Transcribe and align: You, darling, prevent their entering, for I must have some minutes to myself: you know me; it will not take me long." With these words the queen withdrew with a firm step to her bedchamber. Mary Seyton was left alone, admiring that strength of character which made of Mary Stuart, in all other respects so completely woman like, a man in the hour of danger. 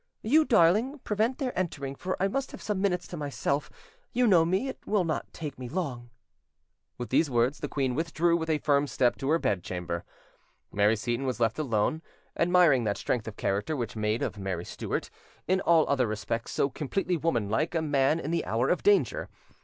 You, 0.23 0.45
darling, 0.45 0.97
prevent 1.03 1.37
their 1.37 1.55
entering, 1.55 1.93
for 1.93 2.17
I 2.19 2.27
must 2.27 2.49
have 2.53 2.61
some 2.63 2.81
minutes 2.81 3.05
to 3.09 3.17
myself: 3.17 3.69
you 4.13 4.25
know 4.25 4.43
me; 4.43 4.67
it 4.67 4.79
will 4.87 5.03
not 5.03 5.31
take 5.31 5.59
me 5.59 5.69
long." 5.69 6.09
With 6.97 7.09
these 7.09 7.29
words 7.29 7.59
the 7.59 7.67
queen 7.67 7.93
withdrew 7.93 8.35
with 8.35 8.49
a 8.49 8.57
firm 8.57 8.87
step 8.87 9.15
to 9.17 9.29
her 9.29 9.37
bedchamber. 9.37 10.03
Mary 10.71 10.95
Seyton 10.95 11.27
was 11.27 11.39
left 11.39 11.59
alone, 11.59 12.01
admiring 12.35 12.83
that 12.85 12.97
strength 12.97 13.27
of 13.27 13.35
character 13.37 13.77
which 13.77 13.95
made 13.95 14.23
of 14.23 14.39
Mary 14.39 14.65
Stuart, 14.65 15.11
in 15.47 15.61
all 15.61 15.87
other 15.87 16.07
respects 16.07 16.51
so 16.51 16.67
completely 16.67 17.15
woman 17.15 17.47
like, 17.47 17.75
a 17.75 17.79
man 17.83 18.19
in 18.19 18.31
the 18.31 18.43
hour 18.45 18.69
of 18.69 18.81
danger. 18.81 19.29